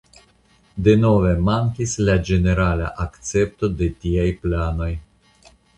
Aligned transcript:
Denove 0.87 1.33
mankis 1.51 1.93
la 2.09 2.17
ĝenerala 2.31 2.91
akcepto 3.07 3.73
de 3.83 3.95
tiaj 4.03 4.29
planoj. 4.45 4.95